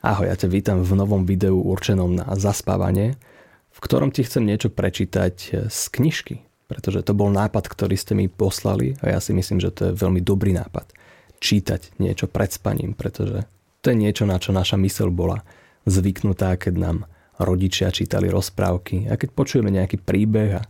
[0.00, 3.20] Ahoj, ja ťa vítam v novom videu určenom na zaspávanie,
[3.68, 6.40] v ktorom ti chcem niečo prečítať z knižky,
[6.72, 10.00] pretože to bol nápad, ktorý ste mi poslali a ja si myslím, že to je
[10.00, 10.96] veľmi dobrý nápad.
[11.36, 13.44] Čítať niečo pred spaním, pretože
[13.84, 15.44] to je niečo, na čo naša mysel bola
[15.84, 16.96] zvyknutá, keď nám
[17.36, 20.68] rodičia čítali rozprávky a keď počujeme nejaký príbeh a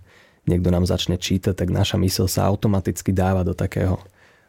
[0.51, 4.03] niekto nám začne čítať, tak naša mysel sa automaticky dáva do takého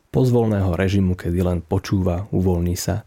[0.10, 3.06] pozvolného režimu, kedy len počúva, uvoľní sa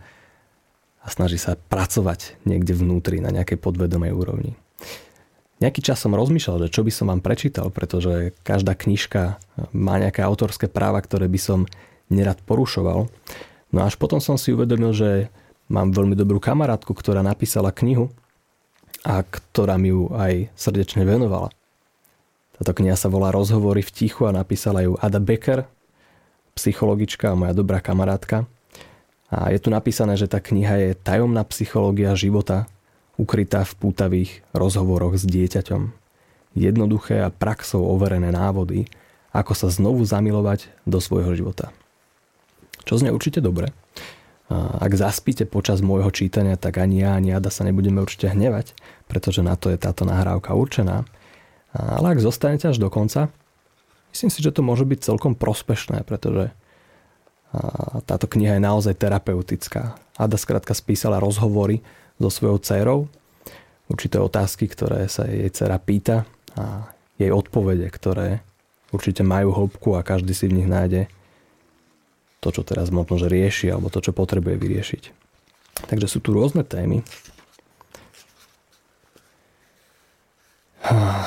[1.05, 4.57] a snaží sa pracovať niekde vnútri na nejakej podvedomej úrovni.
[5.61, 9.39] Nejaký čas som rozmýšľal, že čo by som vám prečítal, pretože každá knižka
[9.71, 11.61] má nejaké autorské práva, ktoré by som
[12.11, 13.07] nerad porušoval.
[13.71, 15.11] No až potom som si uvedomil, že
[15.71, 18.11] mám veľmi dobrú kamarátku, ktorá napísala knihu
[19.05, 21.53] a ktorá mi ju aj srdečne venovala.
[22.55, 25.67] Táto kniha sa volá Rozhovory v tichu a napísala ju Ada Becker,
[26.55, 28.47] psychologička a moja dobrá kamarátka.
[29.35, 32.71] A je tu napísané, že tá kniha je tajomná psychológia života,
[33.19, 35.91] ukrytá v pútavých rozhovoroch s dieťaťom.
[36.55, 38.87] Jednoduché a praxou overené návody,
[39.35, 41.75] ako sa znovu zamilovať do svojho života.
[42.87, 43.75] Čo znie určite dobre.
[44.55, 48.79] Ak zaspíte počas môjho čítania, tak ani ja, ani Ada sa nebudeme určite hnevať,
[49.11, 51.03] pretože na to je táto nahrávka určená.
[51.75, 53.35] Ale ak zostanete až do konca,
[54.15, 56.55] myslím si, že to môže byť celkom prospešné, pretože
[58.05, 59.99] táto kniha je naozaj terapeutická.
[60.19, 61.83] Ada skrátka spísala rozhovory
[62.19, 62.99] so svojou dcerou,
[63.91, 66.89] určité otázky, ktoré sa jej dcera pýta a
[67.19, 68.43] jej odpovede, ktoré
[68.95, 71.11] určite majú hĺbku a každý si v nich nájde
[72.39, 75.03] to, čo teraz možno že rieši alebo to, čo potrebuje vyriešiť.
[75.91, 77.03] Takže sú tu rôzne témy.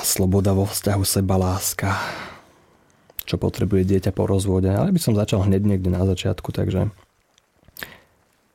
[0.05, 1.97] Sloboda vo vzťahu seba láska,
[3.27, 6.87] čo potrebuje dieťa po rozvode, ale by som začal hneď niekde na začiatku, takže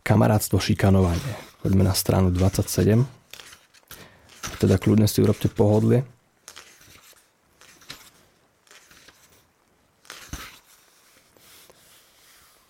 [0.01, 1.37] kamarátstvo šikanovanie.
[1.61, 3.05] Poďme na stranu 27.
[4.57, 6.09] Teda kľudne si urobte pohodlie.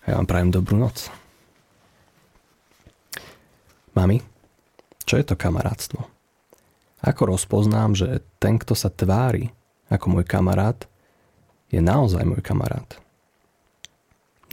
[0.03, 1.07] Ja vám prajem dobrú noc.
[3.95, 4.19] Mami,
[5.07, 6.03] čo je to kamarátstvo?
[6.99, 9.55] Ako rozpoznám, že ten, kto sa tvári
[9.87, 10.89] ako môj kamarát,
[11.73, 12.85] je naozaj môj kamarát.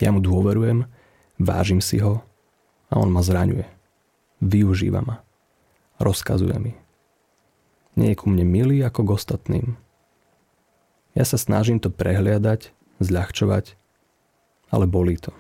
[0.01, 0.89] Ja mu dôverujem,
[1.37, 2.25] vážim si ho
[2.89, 3.69] a on ma zraňuje.
[4.41, 5.21] Využíva ma.
[6.01, 6.73] Rozkazuje mi.
[8.01, 9.67] Nie je ku mne milý ako k ostatným.
[11.13, 12.73] Ja sa snažím to prehliadať,
[13.05, 13.77] zľahčovať,
[14.73, 15.37] ale bolí to.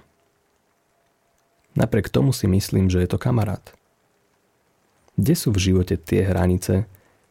[1.72, 3.62] Napriek tomu si myslím, že je to kamarát.
[5.16, 6.84] Kde sú v živote tie hranice,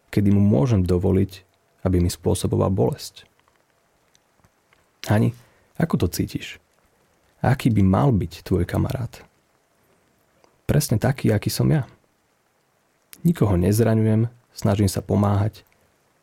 [0.10, 1.46] kedy mu môžem dovoliť,
[1.86, 3.30] aby mi spôsoboval bolesť?
[5.10, 5.34] Hani,
[5.82, 6.62] ako to cítiš?
[7.42, 9.26] Aký by mal byť tvoj kamarát?
[10.70, 11.90] Presne taký, aký som ja.
[13.26, 15.66] Nikoho nezraňujem, snažím sa pomáhať,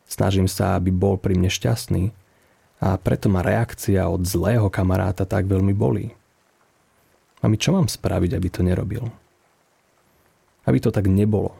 [0.06, 2.14] snažím sa, aby bol pri mne šťastný
[2.78, 6.14] a preto ma reakcia od zlého kamaráta tak veľmi bolí.
[7.42, 9.10] A my čo mám spraviť, aby to nerobil?
[10.62, 11.58] Aby to tak nebolo.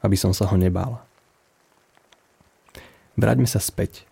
[0.00, 1.04] Aby som sa ho nebál.
[3.20, 4.08] Vráťme sa späť.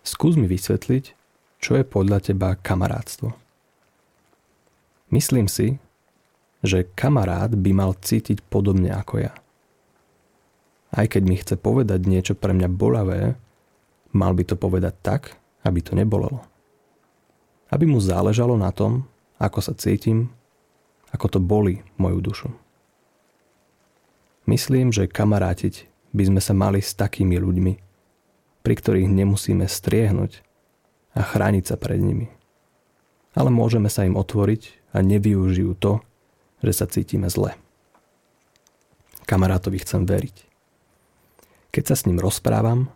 [0.00, 1.21] Skús mi vysvetliť,
[1.62, 3.30] čo je podľa teba kamarátstvo?
[5.14, 5.78] Myslím si,
[6.66, 9.32] že kamarát by mal cítiť podobne ako ja.
[10.92, 13.38] Aj keď mi chce povedať niečo pre mňa bolavé,
[14.10, 15.22] mal by to povedať tak,
[15.62, 16.42] aby to nebolelo.
[17.70, 19.06] Aby mu záležalo na tom,
[19.38, 20.34] ako sa cítim,
[21.14, 22.48] ako to boli moju dušu.
[24.50, 27.72] Myslím, že kamarátiť by sme sa mali s takými ľuďmi,
[28.60, 30.51] pri ktorých nemusíme striehnúť
[31.12, 32.32] a chrániť sa pred nimi.
[33.32, 36.00] Ale môžeme sa im otvoriť a nevyužijú to,
[36.60, 37.56] že sa cítime zle.
[39.24, 40.36] Kamarátovi chcem veriť.
[41.72, 42.92] Keď sa s ním rozprávam,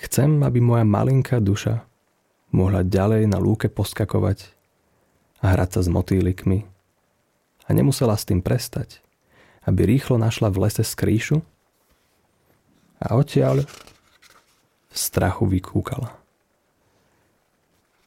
[0.00, 1.84] chcem, aby moja malinká duša
[2.48, 4.56] mohla ďalej na lúke poskakovať
[5.44, 6.64] a hrať sa s motýlikmi
[7.68, 9.04] a nemusela s tým prestať,
[9.68, 11.44] aby rýchlo našla v lese skrýšu
[13.04, 13.68] a odtiaľ
[14.88, 16.17] v strachu vykúkala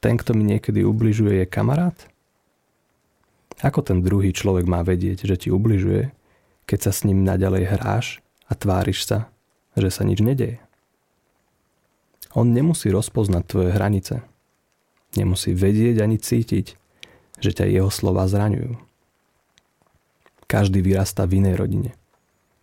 [0.01, 1.95] ten, kto mi niekedy ubližuje, je kamarát?
[3.61, 6.09] Ako ten druhý človek má vedieť, že ti ubližuje,
[6.65, 8.05] keď sa s ním naďalej hráš
[8.49, 9.29] a tváriš sa,
[9.77, 10.57] že sa nič nedeje?
[12.33, 14.25] On nemusí rozpoznať tvoje hranice.
[15.13, 16.79] Nemusí vedieť ani cítiť,
[17.37, 18.79] že ťa jeho slova zraňujú.
[20.47, 21.91] Každý vyrastá v inej rodine,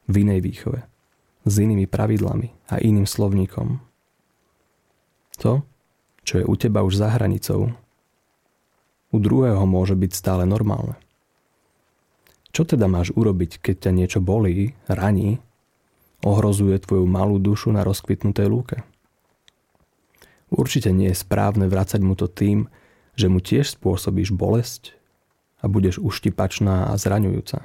[0.08, 0.80] v inej výchove,
[1.44, 3.78] s inými pravidlami a iným slovníkom.
[5.44, 5.62] To,
[6.28, 7.72] čo je u teba už za hranicou,
[9.08, 11.00] u druhého môže byť stále normálne.
[12.52, 15.40] Čo teda máš urobiť, keď ťa niečo bolí, raní,
[16.20, 18.84] ohrozuje tvoju malú dušu na rozkvitnutej lúke?
[20.52, 22.68] Určite nie je správne vracať mu to tým,
[23.16, 24.92] že mu tiež spôsobíš bolesť
[25.64, 27.64] a budeš uštipačná a zraňujúca.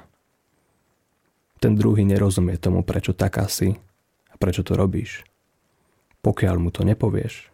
[1.60, 3.76] Ten druhý nerozumie tomu, prečo taká si
[4.32, 5.20] a prečo to robíš,
[6.24, 7.53] pokiaľ mu to nepovieš.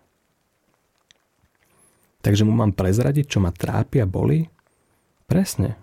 [2.20, 4.44] Takže mu mám prezradiť, čo ma trápi a boli?
[5.25, 5.81] Presne.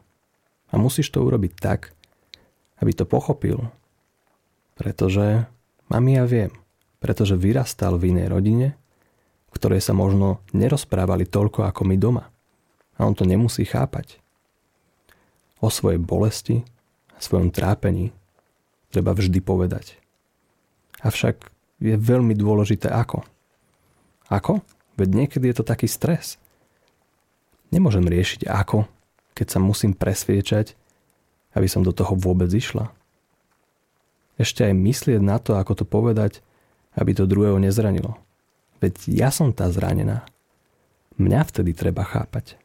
[0.70, 1.98] A musíš to urobiť tak,
[2.78, 3.74] aby to pochopil.
[4.78, 5.50] Pretože,
[5.90, 6.54] mami ja viem,
[7.02, 8.68] pretože vyrastal v inej rodine,
[9.50, 12.30] ktoré sa možno nerozprávali toľko ako my doma.
[12.98, 14.22] A on to nemusí chápať.
[15.58, 16.62] O svojej bolesti
[17.14, 18.14] a svojom trápení
[18.94, 19.98] treba vždy povedať.
[21.02, 21.50] Avšak
[21.82, 23.26] je veľmi dôležité ako.
[24.30, 24.62] Ako?
[24.98, 26.42] Veď niekedy je to taký stres.
[27.70, 28.90] Nemôžem riešiť ako,
[29.38, 30.74] keď sa musím presviečať,
[31.54, 32.90] aby som do toho vôbec išla.
[34.42, 36.42] Ešte aj myslieť na to, ako to povedať,
[36.98, 38.18] aby to druhého nezranilo.
[38.82, 40.26] Veď ja som tá zranená.
[41.18, 42.58] Mňa vtedy treba chápať.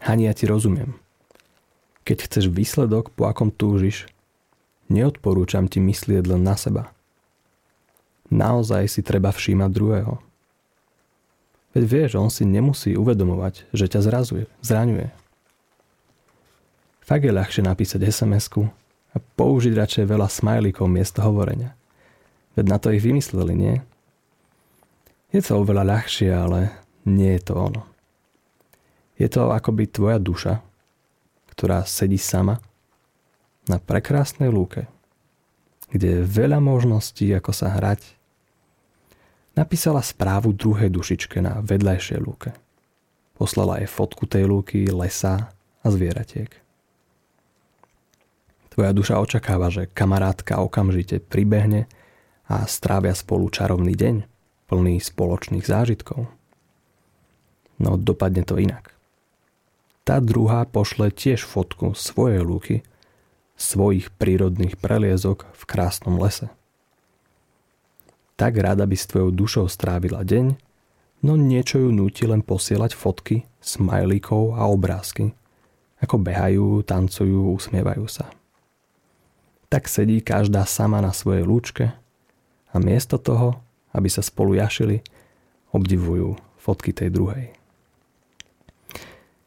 [0.00, 0.96] Hani, ja ti rozumiem.
[2.04, 4.08] Keď chceš výsledok, po akom túžiš,
[4.88, 6.92] neodporúčam ti myslieť len na seba.
[8.32, 10.25] Naozaj si treba všímať druhého.
[11.76, 15.12] Veď vieš, on si nemusí uvedomovať, že ťa zrazuje, zraňuje.
[17.04, 18.48] Fakt je ľahšie napísať sms
[19.12, 21.76] a použiť radšej veľa smajlíkov miesto hovorenia.
[22.56, 23.76] Veď na to ich vymysleli, nie?
[25.36, 26.72] Je to oveľa ľahšie, ale
[27.04, 27.84] nie je to ono.
[29.20, 30.64] Je to akoby tvoja duša,
[31.52, 32.56] ktorá sedí sama
[33.68, 34.88] na prekrásnej lúke,
[35.92, 38.15] kde je veľa možností, ako sa hrať,
[39.56, 42.52] Napísala správu druhej dušičke na vedľajšej lúke.
[43.40, 45.48] Poslala jej fotku tej lúky, lesa
[45.80, 46.52] a zvieratiek.
[48.76, 51.88] Tvoja duša očakáva, že kamarátka okamžite pribehne
[52.44, 54.28] a strávia spolu čarovný deň,
[54.68, 56.28] plný spoločných zážitkov.
[57.80, 58.92] No dopadne to inak.
[60.04, 62.84] Tá druhá pošle tiež fotku svojej lúky,
[63.56, 66.52] svojich prírodných preliezok v krásnom lese
[68.36, 70.60] tak rada by s tvojou dušou strávila deň,
[71.24, 75.32] no niečo ju núti len posielať fotky, smajlíkov a obrázky,
[76.04, 78.28] ako behajú, tancujú, usmievajú sa.
[79.72, 81.96] Tak sedí každá sama na svojej lúčke
[82.70, 83.56] a miesto toho,
[83.96, 85.00] aby sa spolu jašili,
[85.72, 87.56] obdivujú fotky tej druhej.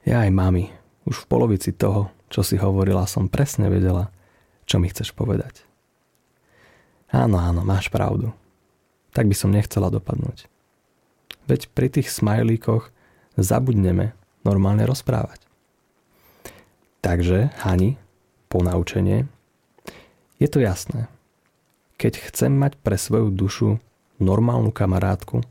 [0.03, 0.73] Ja aj mami,
[1.05, 4.09] už v polovici toho, čo si hovorila, som presne vedela,
[4.65, 5.61] čo mi chceš povedať.
[7.13, 8.33] Áno, áno, máš pravdu
[9.13, 10.45] tak by som nechcela dopadnúť.
[11.49, 12.93] Veď pri tých smajlíkoch
[13.39, 14.13] zabudneme
[14.45, 15.41] normálne rozprávať.
[16.99, 17.95] Takže, Hani,
[18.51, 19.25] ponaučenie,
[20.39, 21.07] je to jasné.
[21.99, 23.79] Keď chcem mať pre svoju dušu
[24.19, 25.43] normálnu kamarátku,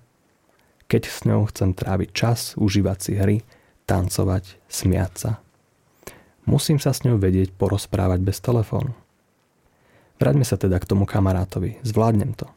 [0.89, 3.37] keď s ňou chcem tráviť čas, užívať si hry,
[3.85, 5.31] tancovať, smiať sa,
[6.49, 8.97] musím sa s ňou vedieť porozprávať bez telefónu.
[10.17, 12.49] Vráťme sa teda k tomu kamarátovi, zvládnem to.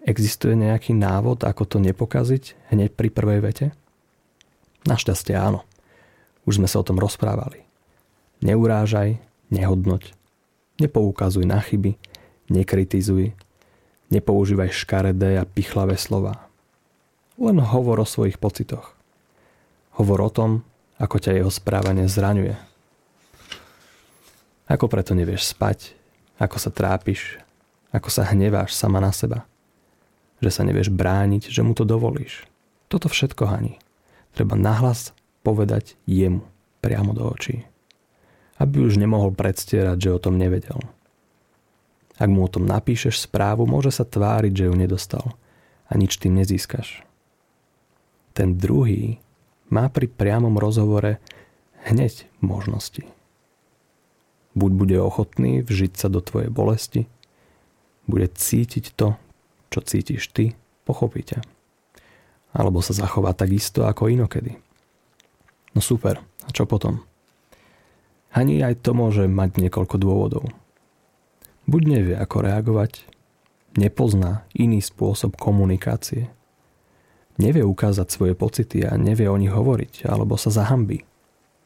[0.00, 3.66] Existuje nejaký návod, ako to nepokaziť hneď pri prvej vete?
[4.88, 5.68] Našťastie áno.
[6.48, 7.68] Už sme sa o tom rozprávali.
[8.40, 9.20] Neurážaj,
[9.52, 10.16] nehodnoť,
[10.80, 12.00] nepoukazuj na chyby,
[12.48, 13.36] nekritizuj,
[14.08, 16.48] nepoužívaj škaredé a pichlavé slova.
[17.36, 18.96] Len hovor o svojich pocitoch.
[20.00, 20.64] Hovor o tom,
[20.96, 22.56] ako ťa jeho správanie zraňuje.
[24.64, 25.92] Ako preto nevieš spať,
[26.40, 27.36] ako sa trápiš,
[27.92, 29.49] ako sa hneváš sama na seba
[30.40, 32.48] že sa nevieš brániť, že mu to dovolíš.
[32.88, 33.78] Toto všetko, Hani,
[34.32, 35.12] treba nahlas
[35.44, 36.42] povedať jemu,
[36.80, 37.64] priamo do očí.
[38.60, 40.80] Aby už nemohol predstierať, že o tom nevedel.
[42.20, 45.26] Ak mu o tom napíšeš správu, môže sa tváriť, že ju nedostal
[45.88, 47.00] a nič tým nezískaš.
[48.36, 49.16] Ten druhý
[49.72, 51.16] má pri priamom rozhovore
[51.88, 53.08] hneď možnosti.
[54.52, 57.08] Buď bude ochotný vžiť sa do tvojej bolesti,
[58.04, 59.14] bude cítiť to,
[59.70, 61.40] čo cítiš ty, pochopí ťa.
[62.50, 64.58] Alebo sa zachová tak isto ako inokedy.
[65.70, 67.06] No super, a čo potom?
[68.34, 70.44] Ani aj to môže mať niekoľko dôvodov.
[71.70, 73.06] Buď nevie, ako reagovať,
[73.78, 76.30] nepozná iný spôsob komunikácie,
[77.38, 81.06] nevie ukázať svoje pocity a nevie o nich hovoriť, alebo sa zahambí,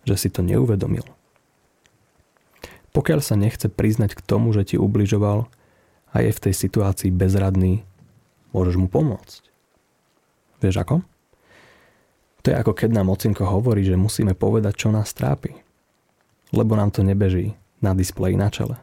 [0.05, 1.05] že si to neuvedomil.
[2.95, 5.51] Pokiaľ sa nechce priznať k tomu, že ti ubližoval
[6.15, 7.83] a je v tej situácii bezradný,
[8.55, 9.43] môžeš mu pomôcť.
[10.63, 11.03] Vieš ako?
[12.41, 15.59] To je ako keď nám ocinko hovorí, že musíme povedať, čo nás trápi.
[16.55, 18.79] lebo nám to nebeží na displeji na čele.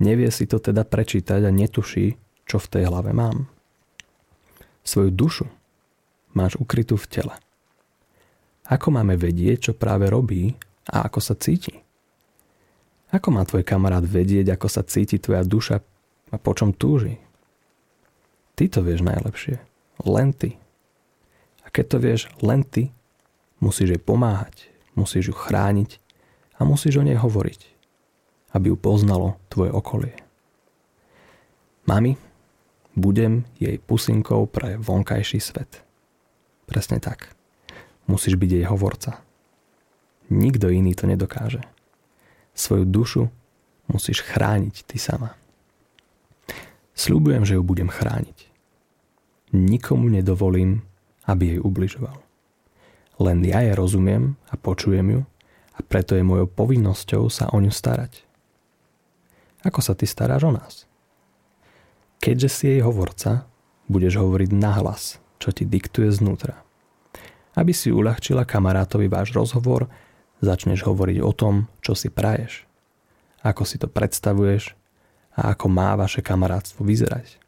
[0.00, 2.16] Nevie si to teda prečítať a netuší,
[2.48, 3.46] čo v tej hlave mám.
[4.82, 5.46] Svoju dušu
[6.32, 7.34] máš ukrytú v tele.
[8.66, 10.56] Ako máme vedieť, čo práve robí
[10.88, 11.76] a ako sa cíti?
[13.12, 15.76] Ako má tvoj kamarát vedieť, ako sa cíti tvoja duša
[16.32, 17.20] a po čom túži?
[18.56, 19.56] Ty to vieš najlepšie.
[20.04, 20.60] Len ty.
[21.64, 22.92] A keď to vieš len ty,
[23.62, 24.68] musíš jej pomáhať,
[24.98, 26.02] musíš ju chrániť
[26.58, 27.60] a musíš o nej hovoriť,
[28.52, 30.16] aby ju poznalo tvoje okolie.
[31.88, 32.14] Mami,
[32.94, 35.80] budem jej pusinkou pre vonkajší svet.
[36.68, 37.32] Presne tak.
[38.06, 39.22] Musíš byť jej hovorca.
[40.30, 41.60] Nikto iný to nedokáže.
[42.52, 43.22] Svoju dušu
[43.88, 45.41] musíš chrániť ty sama.
[46.92, 48.52] Sľubujem, že ju budem chrániť.
[49.52, 50.84] Nikomu nedovolím,
[51.28, 52.18] aby jej ubližoval.
[53.20, 55.20] Len ja je rozumiem a počujem ju
[55.76, 58.24] a preto je mojou povinnosťou sa o ňu starať.
[59.62, 60.74] Ako sa ty staráš o nás?
[62.18, 63.46] Keďže si jej hovorca,
[63.86, 66.62] budeš hovoriť nahlas, čo ti diktuje znútra.
[67.52, 69.90] Aby si uľahčila kamarátovi váš rozhovor,
[70.40, 72.66] začneš hovoriť o tom, čo si praješ,
[73.42, 74.74] ako si to predstavuješ
[75.36, 77.40] a ako má vaše kamarátstvo vyzerať.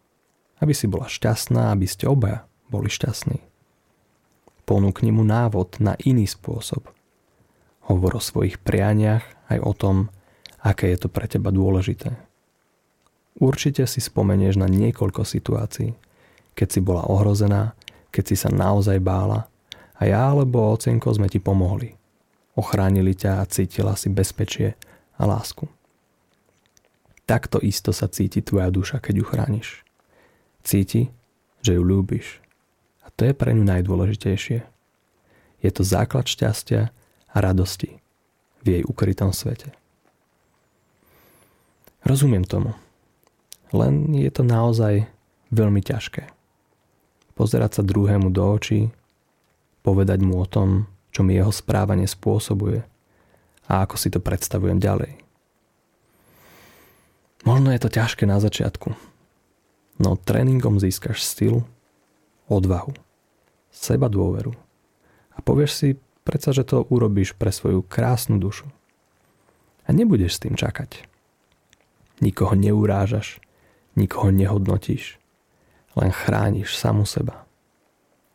[0.60, 3.38] Aby si bola šťastná, aby ste obaja boli šťastní.
[4.64, 6.88] Ponúkni mu návod na iný spôsob.
[7.84, 9.96] Hovor o svojich prianiach aj o tom,
[10.64, 12.16] aké je to pre teba dôležité.
[13.36, 15.92] Určite si spomenieš na niekoľko situácií,
[16.56, 17.76] keď si bola ohrozená,
[18.08, 19.50] keď si sa naozaj bála
[19.98, 21.98] a ja alebo ocenko sme ti pomohli.
[22.54, 24.78] Ochránili ťa a cítila si bezpečie
[25.18, 25.66] a lásku.
[27.24, 29.68] Takto isto sa cíti tvoja duša, keď ju chrániš.
[30.60, 31.08] Cíti,
[31.64, 32.44] že ju ľúbiš.
[33.04, 34.58] A to je pre ňu najdôležitejšie.
[35.64, 36.92] Je to základ šťastia
[37.32, 38.04] a radosti
[38.60, 39.72] v jej ukrytom svete.
[42.04, 42.76] Rozumiem tomu.
[43.72, 45.08] Len je to naozaj
[45.48, 46.28] veľmi ťažké.
[47.32, 48.92] Pozerať sa druhému do očí
[49.80, 52.84] povedať mu o tom, čo mi jeho správanie spôsobuje
[53.68, 55.23] a ako si to predstavujem ďalej.
[57.44, 58.96] Možno je to ťažké na začiatku,
[60.00, 61.60] no tréningom získaš styl,
[62.48, 62.96] odvahu,
[63.68, 64.56] seba dôveru
[65.34, 65.88] a povieš si
[66.24, 68.64] predsa, že to urobíš pre svoju krásnu dušu.
[69.84, 71.04] A nebudeš s tým čakať.
[72.24, 73.44] Nikoho neurážaš,
[73.92, 75.20] nikoho nehodnotíš,
[76.00, 77.44] len chrániš samu seba.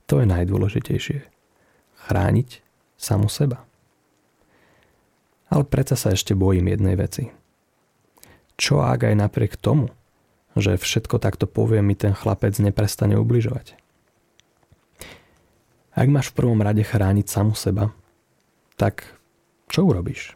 [0.05, 1.25] To je najdôležitejšie
[2.05, 2.61] chrániť
[2.97, 3.65] samu seba.
[5.49, 7.33] Ale predsa sa ešte bojím jednej veci.
[8.59, 9.87] Čo ak aj napriek tomu,
[10.59, 13.79] že všetko takto povie, mi ten chlapec neprestane ubližovať?
[15.95, 17.95] Ak máš v prvom rade chrániť samu seba,
[18.75, 19.07] tak
[19.71, 20.35] čo urobíš?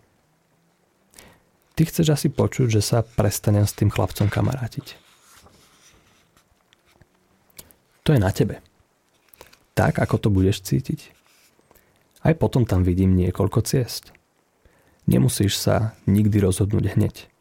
[1.75, 4.95] Ty chceš asi počuť, že sa prestane s tým chlapcom kamarátiť.
[8.07, 8.63] To je na tebe.
[9.75, 11.11] Tak, ako to budeš cítiť.
[12.23, 14.15] Aj potom tam vidím niekoľko ciest.
[15.11, 17.32] Nemusíš sa nikdy rozhodnúť hneď.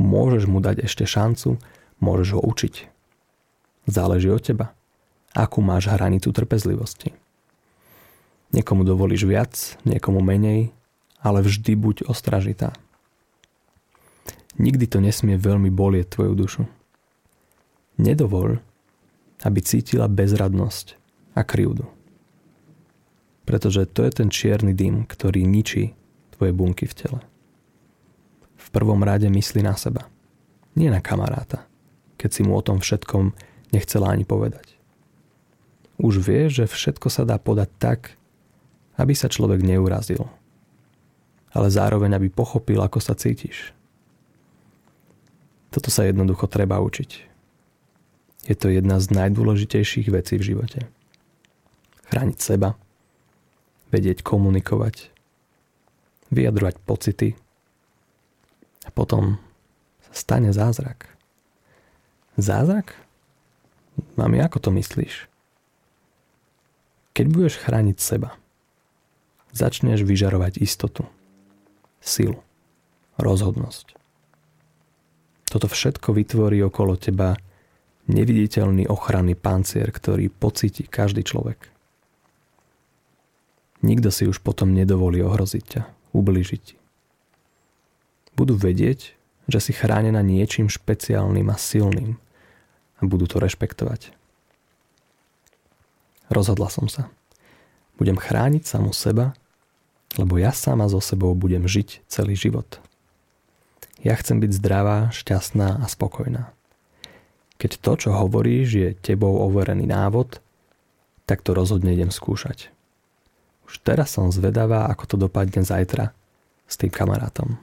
[0.00, 1.60] Môžeš mu dať ešte šancu,
[2.00, 2.74] môžeš ho učiť.
[3.88, 4.76] Záleží od teba,
[5.34, 7.12] akú máš hranicu trpezlivosti.
[8.52, 9.52] Niekomu dovolíš viac,
[9.88, 10.70] niekomu menej,
[11.24, 12.76] ale vždy buď ostražitá.
[14.60, 16.62] Nikdy to nesmie veľmi bolieť tvoju dušu.
[17.96, 18.60] Nedovol,
[19.40, 21.00] aby cítila bezradnosť
[21.32, 21.88] a krivdu
[23.44, 25.92] pretože to je ten čierny dym, ktorý ničí
[26.38, 27.20] tvoje bunky v tele.
[28.62, 30.06] V prvom rade mysli na seba,
[30.78, 31.66] nie na kamaráta,
[32.16, 33.34] keď si mu o tom všetkom
[33.74, 34.78] nechcela ani povedať.
[35.98, 38.00] Už vieš, že všetko sa dá podať tak,
[38.96, 40.28] aby sa človek neurazil,
[41.52, 43.74] ale zároveň aby pochopil, ako sa cítiš.
[45.72, 47.10] Toto sa jednoducho treba učiť.
[48.44, 50.80] Je to jedna z najdôležitejších vecí v živote.
[52.12, 52.76] Chrániť seba,
[53.88, 55.08] vedieť komunikovať,
[56.28, 57.28] vyjadrovať pocity
[58.92, 59.40] potom
[60.08, 61.08] sa stane zázrak.
[62.36, 62.96] Zázrak?
[64.16, 65.28] Mami, ako to myslíš?
[67.12, 68.32] Keď budeš chrániť seba,
[69.52, 71.04] začneš vyžarovať istotu,
[72.00, 72.40] silu,
[73.20, 74.00] rozhodnosť.
[75.52, 77.36] Toto všetko vytvorí okolo teba
[78.08, 81.68] neviditeľný ochranný pancier, ktorý pocíti každý človek.
[83.84, 85.82] Nikto si už potom nedovolí ohroziť ťa,
[86.16, 86.76] ublížiť ti.
[88.34, 89.14] Budú vedieť,
[89.50, 92.16] že si chránená niečím špeciálnym a silným
[92.98, 94.14] a budú to rešpektovať.
[96.32, 97.12] Rozhodla som sa.
[98.00, 99.36] Budem chrániť samu seba
[100.20, 102.80] Lebo ja sama so sebou budem žiť celý život.
[104.02, 106.52] Ja chcem byť zdravá, šťastná a spokojná.
[107.56, 110.42] Keď to, čo hovoríš, je tebou overený návod,
[111.24, 112.74] tak to rozhodne idem skúšať.
[113.70, 116.10] Už teraz som zvedavá, ako to dopadne zajtra
[116.66, 117.56] s tým kamarátom.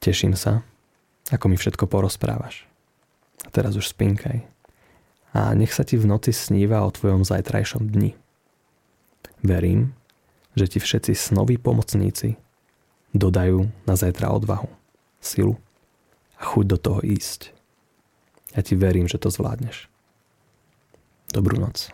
[0.00, 0.64] Teším sa,
[1.28, 2.64] ako mi všetko porozprávaš.
[3.44, 4.40] A teraz už spinkaj.
[5.36, 8.16] A nech sa ti v noci sníva o tvojom zajtrajšom dni.
[9.44, 9.92] Verím,
[10.56, 12.40] že ti všetci snoví pomocníci
[13.12, 14.72] dodajú na zajtra odvahu,
[15.20, 15.60] silu
[16.40, 17.52] a chuť do toho ísť.
[18.56, 19.86] Ja ti verím, že to zvládneš.
[21.28, 21.92] Dobrú noc.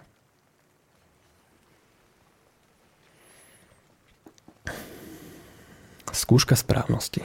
[6.16, 7.20] Skúška správnosti.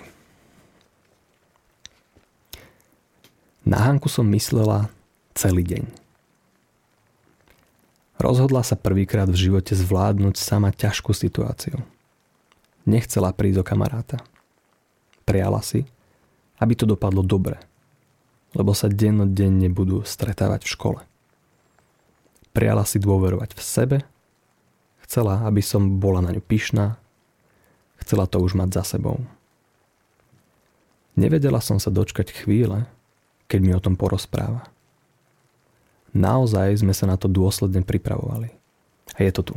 [3.61, 4.89] Na Hanku som myslela
[5.37, 5.83] celý deň.
[8.21, 11.81] Rozhodla sa prvýkrát v živote zvládnuť sama ťažkú situáciu.
[12.85, 14.21] Nechcela prísť o kamaráta.
[15.25, 15.85] Priala si,
[16.57, 17.61] aby to dopadlo dobre–
[18.51, 21.01] lebo sa dennodenne budú stretávať v škole.
[22.51, 23.97] Priala si dôverovať v sebe,
[25.07, 26.99] chcela, aby som bola na ňu pyšná,
[28.03, 29.23] chcela to už mať za sebou.
[31.15, 32.87] Nevedela som sa dočkať chvíle,
[33.51, 34.71] keď mi o tom porozpráva.
[36.15, 38.55] Naozaj sme sa na to dôsledne pripravovali.
[39.19, 39.55] A je to tu.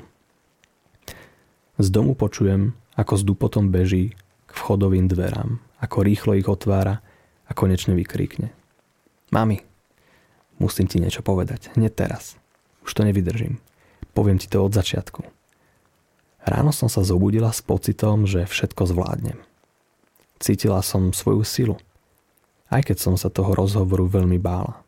[1.78, 7.02] Z domu počujem, ako s dupotom beží k vchodovým dverám, ako rýchlo ich otvára
[7.46, 8.50] a konečne vykríkne.
[9.30, 9.62] Mami,
[10.58, 11.74] musím ti niečo povedať.
[11.74, 12.38] Hneď teraz.
[12.86, 13.58] Už to nevydržím.
[14.14, 15.26] Poviem ti to od začiatku.
[16.44, 19.38] Ráno som sa zobudila s pocitom, že všetko zvládnem.
[20.38, 21.76] Cítila som svoju silu.
[22.74, 24.82] Aj keď som sa toho rozhovoru veľmi bála.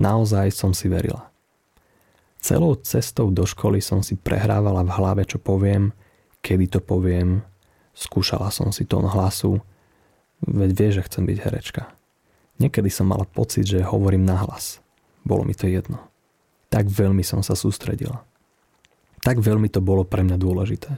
[0.00, 1.28] Naozaj som si verila.
[2.40, 5.92] Celou cestou do školy som si prehrávala v hlave, čo poviem,
[6.40, 7.44] kedy to poviem.
[7.92, 9.60] Skúšala som si tón hlasu,
[10.48, 11.92] veď vie, že chcem byť herečka.
[12.56, 14.80] Niekedy som mala pocit, že hovorím nahlas.
[15.28, 16.00] Bolo mi to jedno.
[16.72, 18.24] Tak veľmi som sa sústredila.
[19.24, 20.92] Tak veľmi to bolo pre mňa dôležité.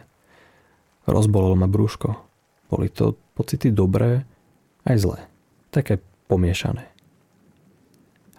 [1.06, 2.14] Rozbolelo ma brúško.
[2.70, 4.26] Boli to pocity dobré,
[4.86, 5.20] aj zlé.
[5.76, 6.88] Také pomiešané.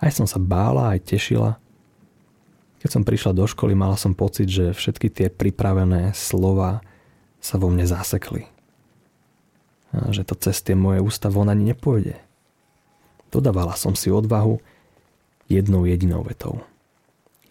[0.02, 1.62] Aj som sa bála, aj tešila.
[2.82, 6.82] Keď som prišla do školy, mala som pocit, že všetky tie pripravené slova
[7.38, 8.50] sa vo mne zasekli.
[9.94, 12.18] A že to cez tie moje ústa von ani nepôjde.
[13.30, 14.58] Dodávala som si odvahu
[15.46, 16.66] jednou jedinou vetou.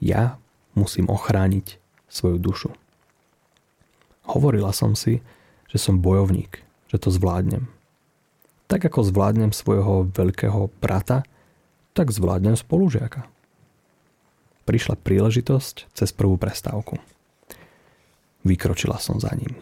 [0.02, 0.42] Ja
[0.74, 1.78] musím ochrániť
[2.10, 2.70] svoju dušu.
[4.26, 5.22] Hovorila som si,
[5.70, 6.58] že som bojovník,
[6.90, 7.70] že to zvládnem.
[8.66, 11.22] Tak ako zvládnem svojho veľkého brata,
[11.94, 13.24] tak zvládnem spolužiaka.
[14.66, 16.98] Prišla príležitosť cez prvú prestávku.
[18.42, 19.54] Vykročila som za ním.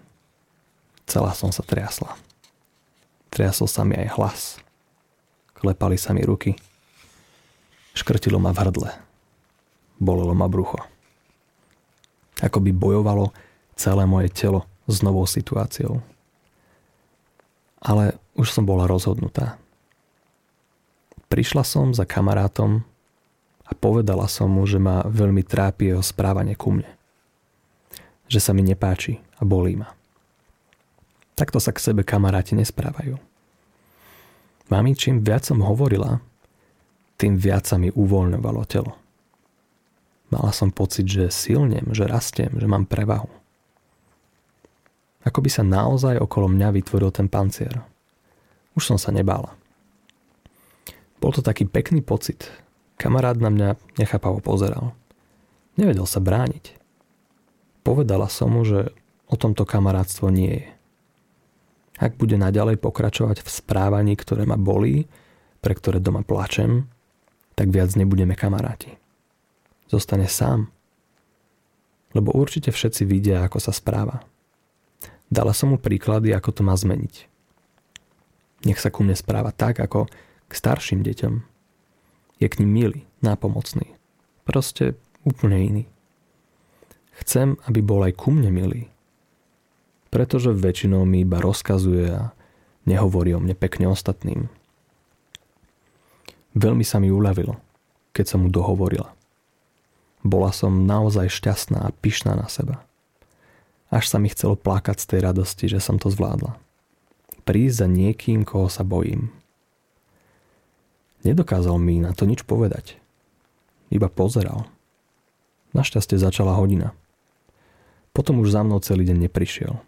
[1.05, 2.17] Celá som sa triasla.
[3.29, 4.40] Triasol sa mi aj hlas.
[5.53, 6.57] Klepali sa mi ruky.
[7.93, 8.90] Škrtilo ma v hrdle.
[10.01, 10.81] Bolelo ma brucho.
[12.40, 13.31] Ako by bojovalo
[13.77, 16.01] celé moje telo s novou situáciou.
[17.85, 19.61] Ale už som bola rozhodnutá.
[21.29, 22.81] Prišla som za kamarátom
[23.64, 26.88] a povedala som mu, že ma veľmi trápi jeho správanie ku mne.
[28.29, 29.92] Že sa mi nepáči a bolí ma.
[31.35, 33.18] Takto sa k sebe kamaráti nesprávajú.
[34.70, 36.23] Mami, čím viac som hovorila,
[37.20, 38.97] tým viac sa mi uvoľňovalo telo.
[40.33, 43.29] Mala som pocit, že silnem, že rastiem, že mám prevahu.
[45.25, 47.81] Ako by sa naozaj okolo mňa vytvoril ten pancier.
[48.77, 49.57] Už som sa nebála.
[51.17, 52.53] Bol to taký pekný pocit.
[53.01, 54.93] Kamarát na mňa nechápavo pozeral.
[55.81, 56.77] Nevedel sa brániť.
[57.81, 58.93] Povedala som mu, že
[59.25, 60.69] o tomto kamarátstvo nie je.
[61.97, 65.09] Ak bude naďalej pokračovať v správaní, ktoré ma bolí,
[65.65, 66.91] pre ktoré doma plačem,
[67.55, 68.99] tak viac nebudeme kamaráti.
[69.89, 70.69] Zostane sám.
[72.13, 74.27] Lebo určite všetci vidia, ako sa správa.
[75.35, 77.27] Dala som mu príklady, ako to má zmeniť.
[78.70, 80.07] Nech sa ku mne správa tak, ako
[80.47, 81.35] k starším deťom.
[82.38, 83.99] Je k ním milý, nápomocný.
[84.47, 84.94] Proste
[85.27, 85.85] úplne iný.
[87.18, 88.94] Chcem, aby bol aj ku mne milý
[90.14, 92.31] pretože väčšinou mi iba rozkazuje a
[92.87, 94.47] nehovorí o mne pekne ostatným.
[96.55, 97.59] Veľmi sa mi uľavilo,
[98.14, 99.11] keď som mu dohovorila.
[100.23, 102.87] Bola som naozaj šťastná a pyšná na seba.
[103.95, 106.59] Až sa mi chcelo plakať z tej radosti, že som to zvládla.
[107.47, 109.31] Prísť za niekým, koho sa bojím.
[111.23, 112.99] Nedokázal mi na to nič povedať.
[113.95, 114.67] Iba pozeral.
[115.79, 116.91] Našťastie začala hodina.
[118.11, 119.79] Potom už za mnou celý deň neprišiel.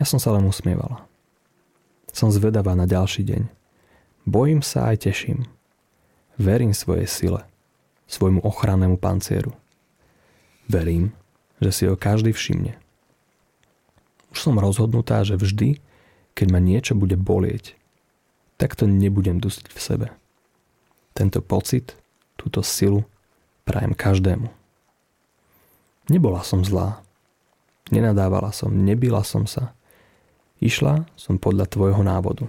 [0.00, 1.04] Ja som sa len usmievala.
[2.16, 3.44] Som zvedavá na ďalší deň.
[4.24, 5.44] Bojím sa aj teším.
[6.40, 7.44] Verím svojej sile,
[8.08, 9.52] svojmu ochrannému pancieru.
[10.64, 11.12] Verím,
[11.60, 12.85] že si ho každý všimne.
[14.36, 15.80] Už som rozhodnutá, že vždy,
[16.36, 17.72] keď ma niečo bude bolieť,
[18.60, 20.06] tak to nebudem dusiť v sebe.
[21.16, 21.96] Tento pocit,
[22.36, 23.08] túto silu
[23.64, 24.52] prajem každému.
[26.12, 27.00] Nebola som zlá.
[27.88, 29.72] Nenadávala som, nebila som sa.
[30.60, 32.44] Išla som podľa tvojho návodu.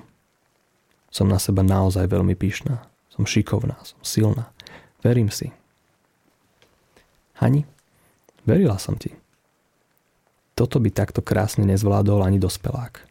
[1.08, 2.84] Som na seba naozaj veľmi pyšná.
[3.08, 4.52] Som šikovná, som silná.
[5.08, 5.56] Verím si.
[7.40, 7.64] Hani,
[8.44, 9.16] verila som ti.
[10.58, 13.06] Toto by takto krásne nezvládol ani dospelák.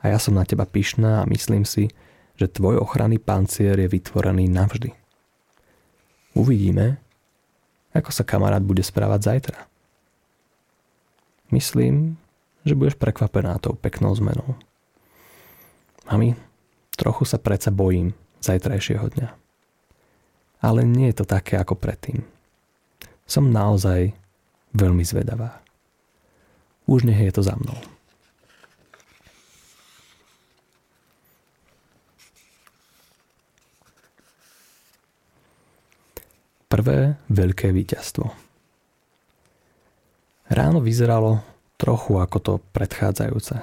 [0.00, 1.92] A ja som na teba pyšná a myslím si,
[2.40, 4.88] že tvoj ochranný pancier je vytvorený navždy.
[6.32, 6.96] Uvidíme,
[7.92, 9.60] ako sa kamarát bude správať zajtra.
[11.52, 12.16] Myslím,
[12.64, 14.56] že budeš prekvapená tou peknou zmenou.
[16.08, 16.36] Mami,
[16.96, 19.28] trochu sa predsa bojím zajtrajšieho dňa.
[20.64, 22.24] Ale nie je to také ako predtým.
[23.28, 24.16] Som naozaj
[24.72, 25.63] veľmi zvedavá.
[26.84, 27.76] Už nech je to za mnou.
[36.68, 38.34] Prvé veľké víťazstvo.
[40.50, 41.40] Ráno vyzeralo
[41.78, 43.56] trochu ako to predchádzajúce.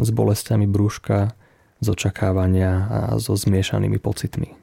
[0.00, 1.36] S bolestiami brúška,
[1.78, 4.56] z očakávania a so zmiešanými pocitmi.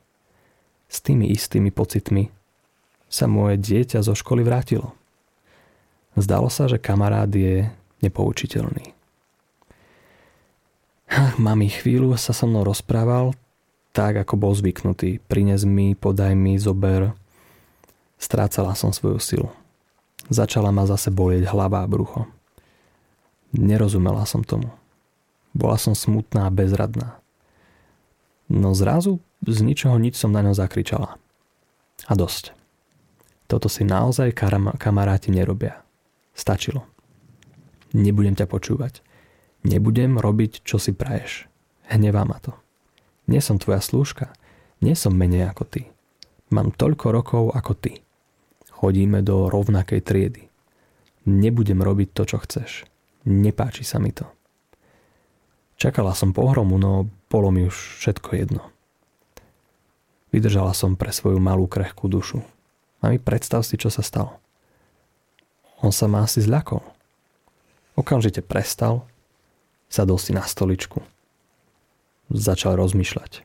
[0.92, 2.34] S tými istými pocitmi
[3.08, 4.92] sa moje dieťa zo školy vrátilo.
[6.18, 7.70] Zdalo sa, že kamarát je
[8.02, 8.94] nepoučiteľný.
[11.46, 13.34] Mami chvíľu sa so mnou rozprával,
[13.92, 15.20] tak ako bol zvyknutý.
[15.28, 17.12] Prines mi, podaj mi, zober.
[18.16, 19.50] Strácala som svoju silu.
[20.32, 22.30] Začala ma zase bolieť hlava a brucho.
[23.52, 24.72] Nerozumela som tomu.
[25.52, 27.20] Bola som smutná a bezradná.
[28.48, 31.20] No zrazu z ničoho nič som na ňo zakričala.
[32.08, 32.56] A dosť.
[33.52, 34.32] Toto si naozaj
[34.80, 35.84] kamaráti nerobia.
[36.32, 36.88] Stačilo.
[37.92, 39.04] Nebudem ťa počúvať.
[39.68, 41.46] Nebudem robiť, čo si praješ.
[41.92, 42.56] Hnevá ma to.
[43.28, 44.34] Nie som tvoja slúžka.
[44.82, 45.82] Nie som menej ako ty.
[46.50, 48.02] Mám toľko rokov ako ty.
[48.72, 50.44] Chodíme do rovnakej triedy.
[51.30, 52.90] Nebudem robiť to, čo chceš.
[53.30, 54.26] Nepáči sa mi to.
[55.78, 58.64] Čakala som pohromu, no bolo mi už všetko jedno.
[60.34, 62.42] Vydržala som pre svoju malú krehkú dušu.
[63.02, 64.38] A mi predstav si, čo sa stalo.
[65.82, 66.82] On sa ma asi zľakol.
[68.00, 69.04] Okamžite prestal,
[69.92, 71.04] sadol si na stoličku.
[72.32, 73.44] Začal rozmýšľať.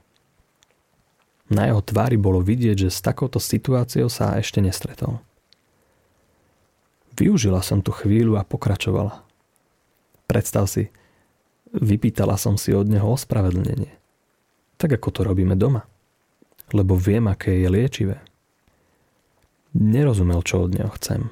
[1.51, 5.23] Na jeho tvári bolo vidieť, že s takouto situáciou sa ešte nestretol.
[7.15, 9.23] Využila som tú chvíľu a pokračovala.
[10.27, 10.91] Predstav si,
[11.71, 13.95] vypýtala som si od neho ospravedlnenie.
[14.77, 15.87] Tak ako to robíme doma.
[16.75, 18.19] Lebo viem, aké je liečivé.
[19.73, 21.31] Nerozumel, čo od neho chcem.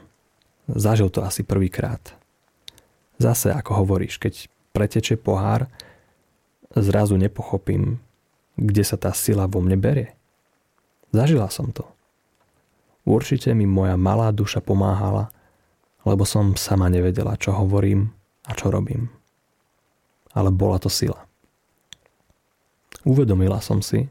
[0.71, 2.17] Zažil to asi prvýkrát.
[3.19, 5.71] Zase, ako hovoríš, keď pretečie pohár,
[6.75, 8.03] zrazu nepochopím,
[8.59, 10.11] kde sa tá sila vo mne berie.
[11.15, 11.87] Zažila som to.
[13.07, 15.31] Určite mi moja malá duša pomáhala,
[16.03, 18.11] lebo som sama nevedela, čo hovorím
[18.49, 19.13] a čo robím.
[20.35, 21.23] Ale bola to sila.
[23.05, 24.11] Uvedomila som si,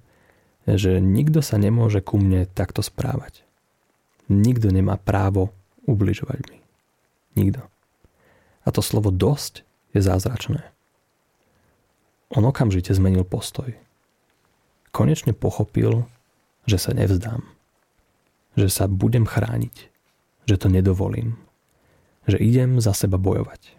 [0.63, 3.43] že nikto sa nemôže ku mne takto správať.
[4.31, 5.51] Nikto nemá právo
[5.83, 6.57] ubližovať mi.
[7.35, 7.72] Nikto.
[8.63, 10.63] A to slovo dosť je zázračné.
[12.33, 13.75] On okamžite zmenil postoj
[14.93, 16.05] konečne pochopil,
[16.69, 17.41] že sa nevzdám.
[18.53, 19.89] Že sa budem chrániť.
[20.45, 21.41] Že to nedovolím.
[22.29, 23.73] Že idem za seba bojovať.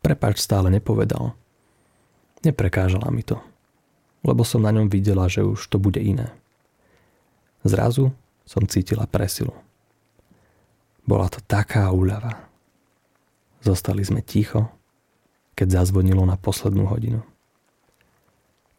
[0.00, 1.36] Prepač stále nepovedal.
[2.42, 3.38] Neprekážala mi to.
[4.26, 6.32] Lebo som na ňom videla, že už to bude iné.
[7.62, 8.10] Zrazu
[8.42, 9.54] som cítila presilu.
[11.06, 12.50] Bola to taká úľava.
[13.62, 14.66] Zostali sme ticho,
[15.54, 17.22] keď zazvonilo na poslednú hodinu.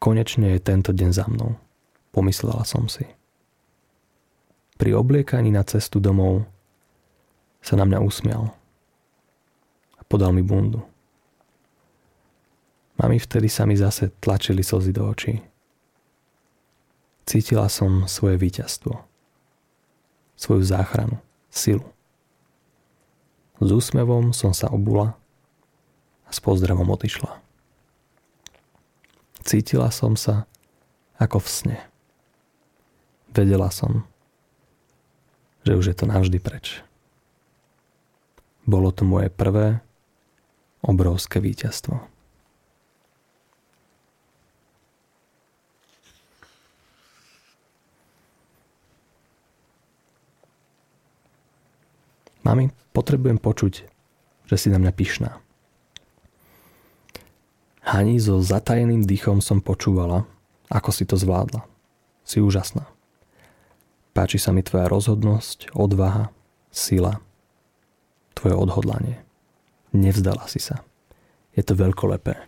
[0.04, 1.56] Konečne je tento deň za mnou,
[2.12, 3.08] pomyslela som si.
[4.76, 6.44] Pri obliekaní na cestu domov
[7.64, 8.52] sa na mňa usmial
[9.96, 10.84] a podal mi bundu.
[13.00, 15.40] Mami vtedy sa mi zase tlačili slzy do očí.
[17.24, 19.00] Cítila som svoje víťazstvo,
[20.36, 21.88] svoju záchranu, silu.
[23.62, 25.14] S úsmevom som sa obula
[26.26, 27.44] a s pozdravom odišla.
[29.44, 30.48] Cítila som sa
[31.20, 31.78] ako v sne.
[33.34, 34.08] Vedela som,
[35.68, 36.82] že už je to navždy preč.
[38.64, 39.84] Bolo to moje prvé
[40.80, 42.00] obrovské víťazstvo.
[52.44, 53.74] Mami, potrebujem počuť,
[54.48, 55.32] že si na mňa pyšná.
[57.84, 60.24] Hani, so zatajeným dýchom som počúvala,
[60.72, 61.68] ako si to zvládla.
[62.24, 62.88] Si úžasná.
[64.16, 66.32] Páči sa mi tvoja rozhodnosť, odvaha,
[66.72, 67.20] sila,
[68.38, 69.18] tvoje odhodlanie.
[69.92, 70.86] Nevzdala si sa.
[71.58, 72.40] Je to veľkolepé.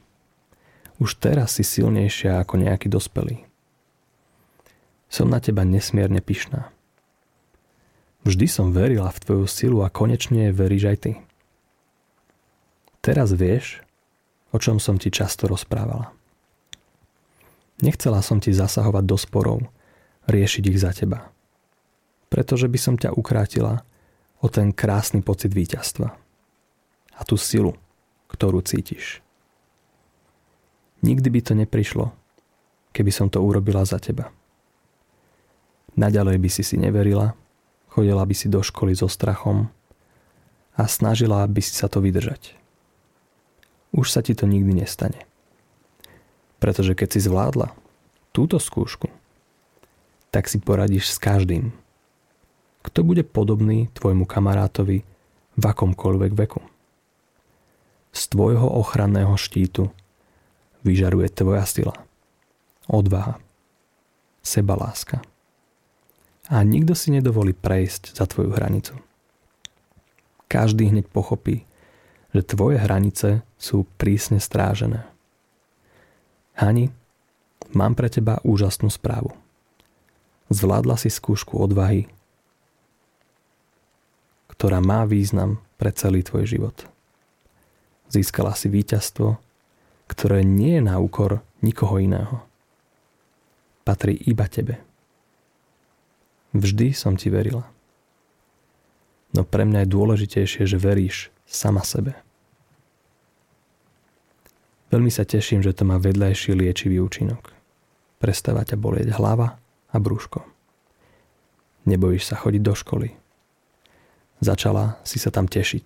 [1.01, 3.43] Už teraz si silnejšia ako nejaký dospelý.
[5.12, 6.74] Som na teba nesmierne pyšná.
[8.25, 11.11] Vždy som verila v tvoju silu a konečne veríš aj ty.
[13.05, 13.85] Teraz vieš,
[14.49, 16.09] o čom som ti často rozprávala.
[17.85, 19.59] Nechcela som ti zasahovať do sporov,
[20.25, 21.29] riešiť ich za teba.
[22.33, 23.85] Pretože by som ťa ukrátila
[24.41, 26.09] o ten krásny pocit víťazstva.
[27.15, 27.77] A tú silu,
[28.33, 29.21] ktorú cítiš.
[31.05, 32.09] Nikdy by to neprišlo,
[32.89, 34.33] keby som to urobila za teba.
[35.93, 37.38] Naďalej by si si neverila,
[37.95, 39.71] Chodila by si do školy so strachom
[40.75, 42.51] a snažila by si sa to vydržať.
[43.95, 45.23] Už sa ti to nikdy nestane.
[46.60, 47.71] Pretože keď si zvládla
[48.36, 49.08] túto skúšku,
[50.27, 51.71] tak si poradíš s každým,
[52.84, 55.08] kto bude podobný tvojmu kamarátovi
[55.55, 56.60] v akomkoľvek veku.
[58.12, 59.88] Z tvojho ochranného štítu
[60.84, 61.95] vyžaruje tvoja sila,
[62.91, 63.39] odvaha,
[64.43, 65.23] sebaláska
[66.49, 68.93] a nikto si nedovolí prejsť za tvoju hranicu.
[70.45, 71.65] Každý hneď pochopí,
[72.29, 75.10] že tvoje hranice sú prísne strážené.
[76.53, 76.93] Hani,
[77.73, 79.34] mám pre teba úžasnú správu.
[80.53, 82.05] Zvládla si skúšku odvahy,
[84.53, 86.77] ktorá má význam pre celý tvoj život.
[88.13, 89.41] Získala si víťazstvo,
[90.05, 92.45] ktoré nie je na úkor nikoho iného.
[93.81, 94.84] Patrí iba tebe.
[96.55, 97.67] Vždy som ti verila.
[99.35, 102.15] No pre mňa je dôležitejšie, že veríš sama sebe.
[104.87, 107.51] Veľmi sa teším, že to má vedľajší liečivý účinok.
[108.23, 109.59] Prestáva ťa bolieť hlava
[109.91, 110.47] a brúško.
[111.83, 113.09] Nebojíš sa chodiť do školy.
[114.39, 115.85] Začala si sa tam tešiť,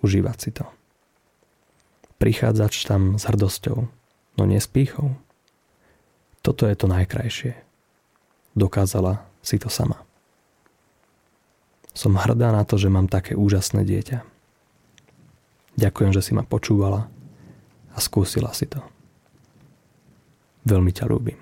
[0.00, 0.64] užívať si to.
[2.16, 3.78] Prichádzač tam s hrdosťou,
[4.40, 5.20] no nie s pýchou.
[6.40, 7.52] Toto je to najkrajšie.
[8.56, 10.04] Dokázala si to sama.
[11.96, 14.20] Som hrdá na to, že mám také úžasné dieťa.
[15.80, 17.08] Ďakujem, že si ma počúvala
[17.96, 18.84] a skúsila si to.
[20.68, 21.40] Veľmi ťa ľúbim.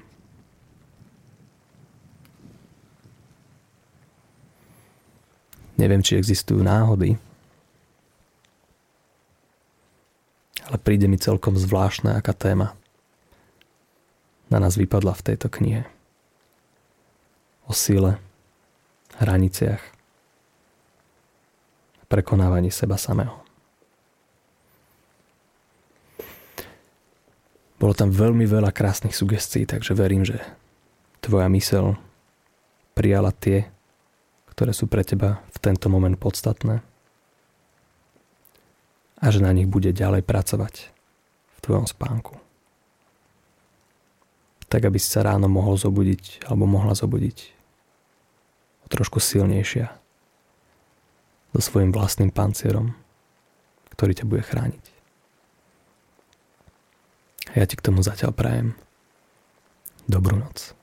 [5.77, 7.21] Neviem, či existujú náhody,
[10.64, 12.73] ale príde mi celkom zvláštna, aká téma
[14.49, 15.95] na nás vypadla v tejto knihe
[17.66, 18.18] o sile,
[19.18, 19.83] hraniciach,
[22.07, 23.42] prekonávaní seba samého.
[27.76, 30.40] Bolo tam veľmi veľa krásnych sugestií, takže verím, že
[31.20, 32.00] tvoja mysel
[32.96, 33.68] prijala tie,
[34.57, 36.81] ktoré sú pre teba v tento moment podstatné
[39.20, 40.74] a že na nich bude ďalej pracovať
[41.52, 42.40] v tvojom spánku.
[44.72, 47.56] Tak, aby si sa ráno mohol zobudiť alebo mohla zobudiť
[48.88, 49.90] trošku silnejšia
[51.57, 52.92] so svojím vlastným pancierom,
[53.96, 54.85] ktorý ťa bude chrániť.
[57.57, 58.68] Ja ti k tomu zatiaľ prajem
[60.05, 60.77] dobrú noc.